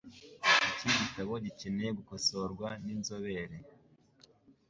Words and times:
Iki 0.71 0.87
gitabo 1.01 1.33
gikeneye 1.45 1.91
gukosorwa 1.99 2.67
n’inzobere. 2.83 3.57